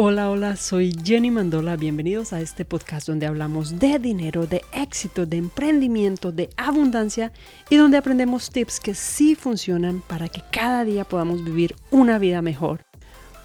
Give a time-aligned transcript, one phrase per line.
[0.00, 1.74] Hola, hola, soy Jenny Mandola.
[1.76, 7.32] Bienvenidos a este podcast donde hablamos de dinero, de éxito, de emprendimiento, de abundancia
[7.68, 12.42] y donde aprendemos tips que sí funcionan para que cada día podamos vivir una vida
[12.42, 12.84] mejor.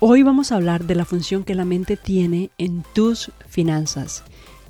[0.00, 4.22] Hoy vamos a hablar de la función que la mente tiene en tus finanzas.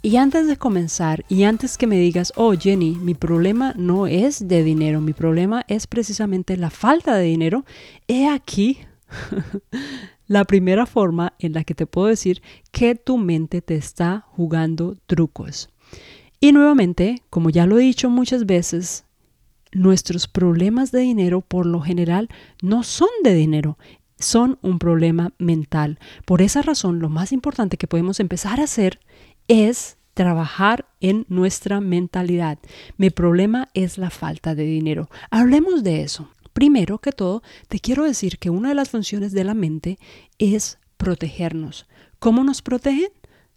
[0.00, 4.48] Y antes de comenzar, y antes que me digas, oh Jenny, mi problema no es
[4.48, 7.66] de dinero, mi problema es precisamente la falta de dinero,
[8.06, 8.78] he aquí
[10.28, 14.96] la primera forma en la que te puedo decir que tu mente te está jugando
[15.06, 15.70] trucos.
[16.40, 19.04] Y nuevamente, como ya lo he dicho muchas veces,
[19.72, 22.28] nuestros problemas de dinero por lo general
[22.62, 23.78] no son de dinero,
[24.18, 25.98] son un problema mental.
[26.24, 29.00] Por esa razón, lo más importante que podemos empezar a hacer
[29.48, 32.58] es trabajar en nuestra mentalidad.
[32.96, 35.08] Mi problema es la falta de dinero.
[35.30, 36.28] Hablemos de eso.
[36.58, 39.96] Primero que todo, te quiero decir que una de las funciones de la mente
[40.40, 41.86] es protegernos.
[42.18, 43.10] ¿Cómo nos protegen?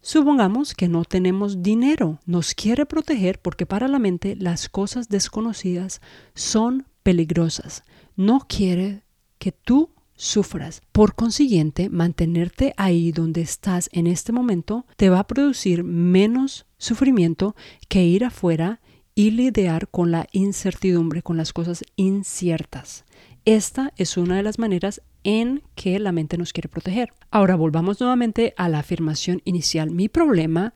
[0.00, 2.18] Supongamos que no tenemos dinero.
[2.26, 6.00] Nos quiere proteger porque para la mente las cosas desconocidas
[6.34, 7.84] son peligrosas.
[8.16, 9.04] No quiere
[9.38, 10.82] que tú sufras.
[10.90, 17.54] Por consiguiente, mantenerte ahí donde estás en este momento te va a producir menos sufrimiento
[17.88, 18.80] que ir afuera
[19.18, 23.04] y lidiar con la incertidumbre, con las cosas inciertas.
[23.44, 27.12] Esta es una de las maneras en que la mente nos quiere proteger.
[27.32, 29.90] Ahora volvamos nuevamente a la afirmación inicial.
[29.90, 30.72] Mi problema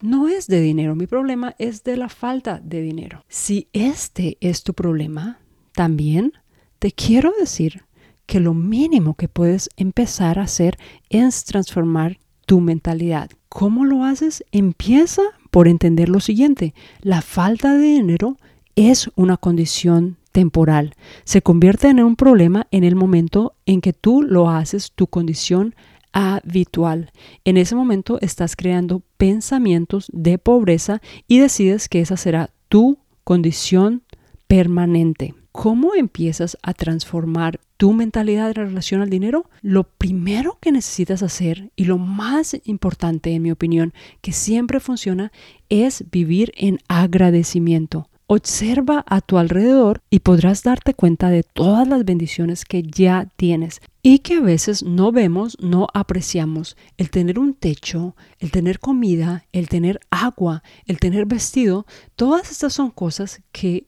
[0.00, 3.24] no es de dinero, mi problema es de la falta de dinero.
[3.28, 5.38] Si este es tu problema,
[5.72, 6.32] también
[6.80, 7.84] te quiero decir
[8.26, 10.76] que lo mínimo que puedes empezar a hacer
[11.08, 13.30] es transformar tu mentalidad.
[13.48, 14.44] ¿Cómo lo haces?
[14.50, 15.22] Empieza
[15.56, 18.36] por entender lo siguiente, la falta de dinero
[18.74, 20.94] es una condición temporal.
[21.24, 25.74] Se convierte en un problema en el momento en que tú lo haces tu condición
[26.12, 27.10] habitual.
[27.46, 34.02] En ese momento estás creando pensamientos de pobreza y decides que esa será tu condición
[34.48, 35.34] permanente.
[35.52, 39.50] ¿Cómo empiezas a transformar tu mentalidad en relación al dinero?
[39.62, 45.32] Lo primero que necesitas hacer y lo más importante en mi opinión que siempre funciona
[45.68, 48.08] es vivir en agradecimiento.
[48.28, 53.80] Observa a tu alrededor y podrás darte cuenta de todas las bendiciones que ya tienes
[54.02, 56.76] y que a veces no vemos, no apreciamos.
[56.96, 61.86] El tener un techo, el tener comida, el tener agua, el tener vestido,
[62.16, 63.86] todas estas son cosas que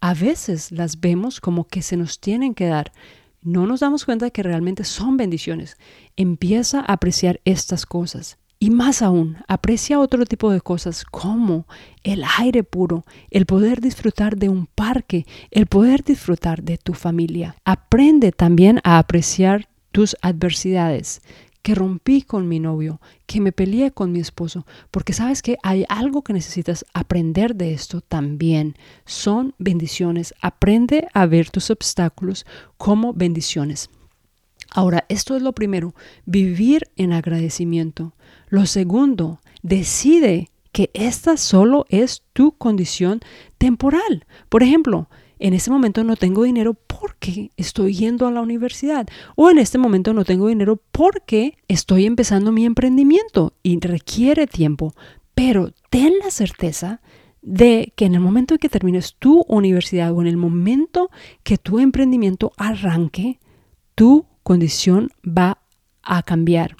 [0.00, 2.92] a veces las vemos como que se nos tienen que dar.
[3.42, 5.76] No nos damos cuenta de que realmente son bendiciones.
[6.16, 8.38] Empieza a apreciar estas cosas.
[8.60, 11.66] Y más aún, aprecia otro tipo de cosas como
[12.04, 17.56] el aire puro, el poder disfrutar de un parque, el poder disfrutar de tu familia.
[17.64, 21.20] Aprende también a apreciar tus adversidades
[21.62, 25.84] que rompí con mi novio, que me peleé con mi esposo, porque sabes que hay
[25.88, 28.76] algo que necesitas aprender de esto también.
[29.04, 30.34] Son bendiciones.
[30.40, 32.44] Aprende a ver tus obstáculos
[32.76, 33.90] como bendiciones.
[34.74, 38.14] Ahora, esto es lo primero, vivir en agradecimiento.
[38.48, 43.20] Lo segundo, decide que esta solo es tu condición
[43.58, 44.26] temporal.
[44.48, 45.08] Por ejemplo,
[45.42, 49.76] en este momento no tengo dinero porque estoy yendo a la universidad o en este
[49.76, 54.94] momento no tengo dinero porque estoy empezando mi emprendimiento y requiere tiempo.
[55.34, 57.00] Pero ten la certeza
[57.42, 61.10] de que en el momento en que termines tu universidad o en el momento
[61.42, 63.40] que tu emprendimiento arranque,
[63.96, 65.58] tu condición va
[66.04, 66.76] a cambiar.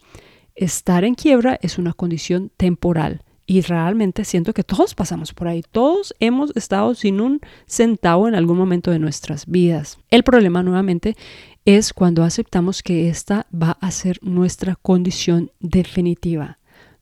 [0.55, 5.63] Estar en quiebra es una condición temporal y realmente siento que todos pasamos por ahí.
[5.71, 9.99] Todos hemos estado sin un centavo en algún momento de nuestras vidas.
[10.11, 11.17] El problema nuevamente
[11.65, 16.59] es cuando aceptamos que esta va a ser nuestra condición definitiva.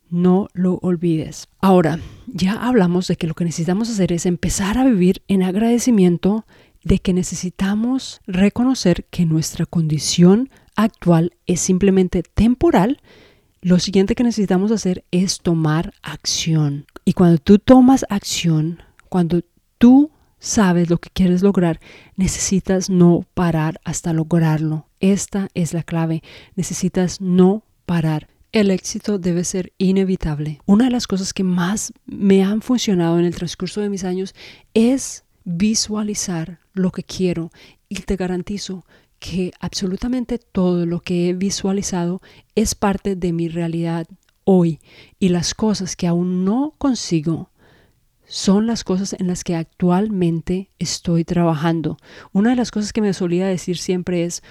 [0.08, 1.48] No lo olvides.
[1.60, 6.44] Ahora, ya hablamos de que lo que necesitamos hacer es empezar a vivir en agradecimiento
[6.82, 13.00] de que necesitamos reconocer que nuestra condición actual es simplemente temporal
[13.62, 16.86] lo siguiente que necesitamos hacer es tomar acción.
[17.04, 19.42] Y cuando tú tomas acción, cuando
[19.76, 21.78] tú sabes lo que quieres lograr,
[22.16, 24.86] necesitas no parar hasta lograrlo.
[25.00, 26.22] Esta es la clave.
[26.56, 28.28] Necesitas no parar.
[28.52, 30.60] El éxito debe ser inevitable.
[30.64, 34.34] Una de las cosas que más me han funcionado en el transcurso de mis años
[34.72, 37.50] es visualizar lo que quiero
[37.88, 38.84] y te garantizo
[39.20, 42.20] que absolutamente todo lo que he visualizado
[42.56, 44.08] es parte de mi realidad
[44.44, 44.80] hoy
[45.20, 47.50] y las cosas que aún no consigo
[48.26, 51.98] son las cosas en las que actualmente estoy trabajando.
[52.32, 54.42] Una de las cosas que me solía decir siempre es,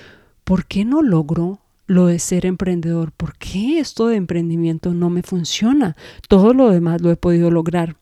[0.44, 3.12] ¿por qué no logro lo de ser emprendedor.
[3.12, 5.98] ¿Por qué esto de emprendimiento no me funciona?
[6.28, 7.98] Todo lo demás lo he podido lograr.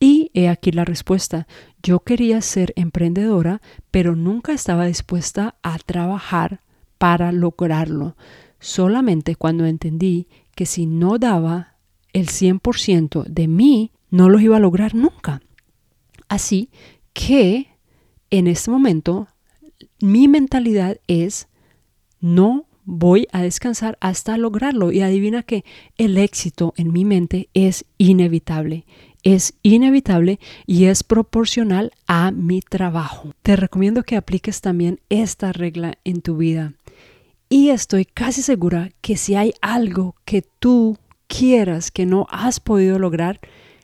[0.00, 1.46] Y he aquí la respuesta.
[1.82, 3.60] Yo quería ser emprendedora,
[3.90, 6.62] pero nunca estaba dispuesta a trabajar
[6.98, 8.16] para lograrlo.
[8.58, 11.76] Solamente cuando entendí que si no daba
[12.12, 15.42] el 100% de mí, no lo iba a lograr nunca.
[16.28, 16.70] Así
[17.12, 17.68] que
[18.30, 19.28] en este momento
[20.00, 21.48] mi mentalidad es
[22.20, 24.92] no voy a descansar hasta lograrlo.
[24.92, 25.64] Y adivina que
[25.96, 28.84] el éxito en mi mente es inevitable.
[29.22, 33.32] Es inevitable y es proporcional a mi trabajo.
[33.42, 36.72] Te recomiendo que apliques también esta regla en tu vida.
[37.48, 42.98] Y estoy casi segura que si hay algo que tú quieras que no has podido
[42.98, 43.40] lograr,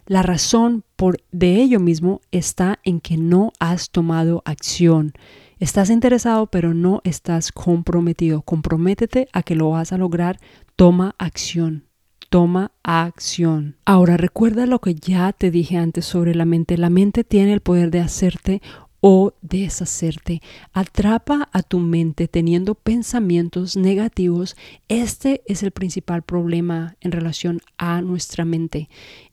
[0.06, 5.12] la razón por de ello mismo está en que no has tomado acción.
[5.58, 8.42] Estás interesado pero no estás comprometido.
[8.42, 10.38] Comprométete a que lo vas a lograr.
[10.76, 11.85] Toma acción.
[12.28, 13.76] Toma acción.
[13.84, 16.76] Ahora recuerda lo que ya te dije antes sobre la mente.
[16.76, 18.62] La mente tiene el poder de hacerte
[19.00, 20.43] o deshacerte.
[20.73, 24.56] Atrapa a tu mente teniendo pensamientos negativos.
[24.88, 28.88] Este es el principal problema en relación a nuestra mente,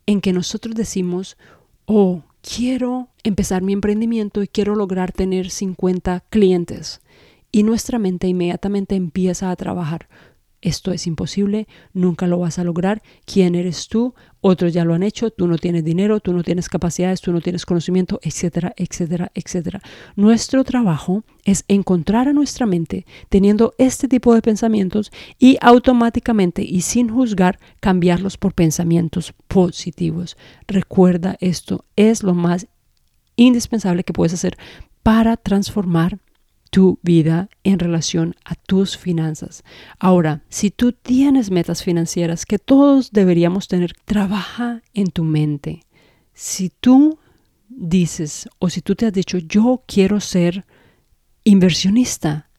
[0.06, 1.38] en que nosotros decimos,
[1.86, 7.01] oh, quiero empezar mi emprendimiento y quiero lograr tener 50 clientes.
[7.51, 10.07] Y nuestra mente inmediatamente empieza a trabajar
[10.63, 14.15] esto es imposible, nunca lo vas a lograr, ¿quién eres tú?
[14.39, 17.42] Otros ya lo han hecho, tú no tienes dinero, tú no tienes capacidades, tú no
[17.42, 19.81] tienes conocimiento, etcétera, etcétera, etcétera.
[20.15, 26.81] Nuestro trabajo es encontrar a nuestra mente teniendo este tipo de pensamientos y automáticamente y
[26.81, 30.38] sin juzgar cambiarlos por pensamientos positivos.
[30.68, 32.68] Recuerda esto, es lo más
[33.36, 34.57] indispensable que puedes hacer
[35.04, 36.19] para transformar
[36.74, 39.64] tu vida en relación a tus finanzas.
[40.00, 45.84] Ahora, si tú tienes metas financieras que todos deberíamos tener, trabaja en tu mente.
[46.34, 47.20] Si tú
[47.70, 50.66] dices o si tú te has dicho, yo quiero ser
[51.44, 52.50] inversionista,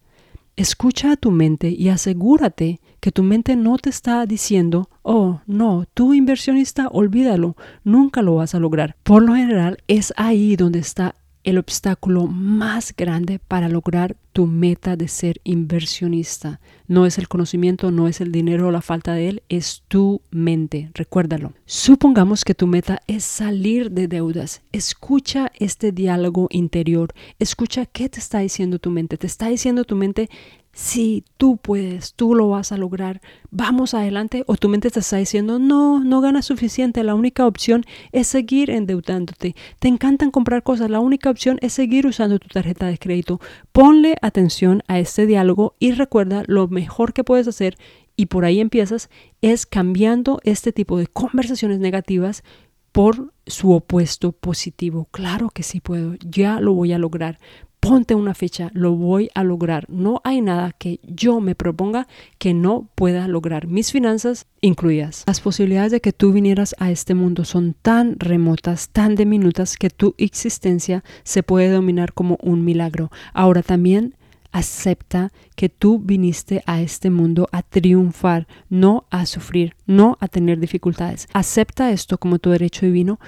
[0.55, 5.87] escucha a tu mente y asegúrate que tu mente no te está diciendo, oh, no,
[5.93, 8.95] tú inversionista, olvídalo, nunca lo vas a lograr.
[9.03, 14.97] Por lo general es ahí donde está el obstáculo más grande para lograr tu meta
[14.97, 16.61] de ser inversionista.
[16.89, 20.21] No es el conocimiento, no es el dinero o la falta de él, es tu
[20.31, 20.91] mente.
[20.93, 21.53] Recuérdalo.
[21.65, 24.61] Supongamos que tu meta es salir de deudas.
[24.73, 27.15] Escucha este diálogo interior.
[27.39, 29.17] Escucha qué te está diciendo tu mente.
[29.17, 30.29] Te está diciendo tu mente,
[30.75, 33.21] sí, tú puedes, tú lo vas a lograr,
[33.51, 37.85] vamos adelante, o tu mente te está diciendo, no, no ganas suficiente, la única opción
[38.13, 42.87] es seguir endeudándote, te encantan comprar cosas, la única opción es seguir usando tu tarjeta
[42.87, 43.41] de crédito.
[43.73, 47.77] Ponle atención a este diálogo y recuerda lo mejor que puedes hacer,
[48.17, 49.11] y por ahí empiezas,
[49.43, 52.45] es cambiando este tipo de conversaciones negativas
[52.93, 55.09] por su opuesto positivo.
[55.11, 57.41] Claro que sí puedo, ya lo voy a lograr
[57.89, 59.87] ponte una fecha, lo voy a lograr.
[59.89, 62.09] No hay nada que yo me proponga
[62.39, 65.25] que no pueda lograr, mis finanzas incluidas.
[65.27, 69.91] Las posibilidades de que tú vinieras a este mundo son tan remotas, tan diminutas, que
[69.91, 73.11] tu existencia se puede dominar como un milagro.
[73.33, 74.15] Ahora también
[74.53, 80.61] acepta que tú viniste a este mundo a triunfar, no a sufrir, no a tener
[80.61, 81.29] dificultades.
[81.33, 83.19] Acepta esto como tu derecho divino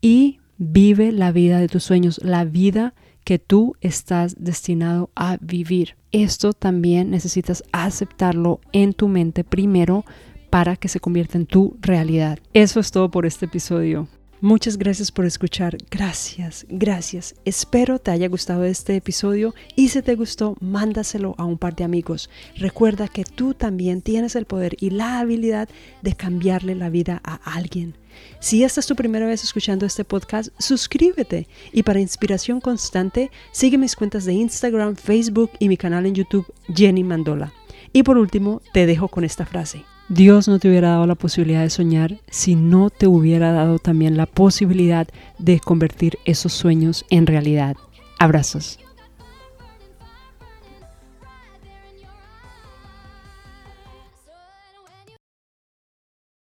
[0.00, 2.94] y vive la vida de tus sueños, la vida
[3.26, 5.96] que tú estás destinado a vivir.
[6.12, 10.04] Esto también necesitas aceptarlo en tu mente primero
[10.48, 12.38] para que se convierta en tu realidad.
[12.52, 14.06] Eso es todo por este episodio.
[14.40, 15.76] Muchas gracias por escuchar.
[15.90, 17.34] Gracias, gracias.
[17.44, 21.82] Espero te haya gustado este episodio y si te gustó, mándaselo a un par de
[21.82, 22.30] amigos.
[22.54, 25.68] Recuerda que tú también tienes el poder y la habilidad
[26.00, 27.96] de cambiarle la vida a alguien.
[28.40, 33.78] Si esta es tu primera vez escuchando este podcast, suscríbete y para inspiración constante, sigue
[33.78, 37.52] mis cuentas de Instagram, Facebook y mi canal en YouTube, Jenny Mandola.
[37.92, 39.84] Y por último, te dejo con esta frase.
[40.08, 44.16] Dios no te hubiera dado la posibilidad de soñar si no te hubiera dado también
[44.16, 45.08] la posibilidad
[45.38, 47.76] de convertir esos sueños en realidad.
[48.18, 48.78] Abrazos.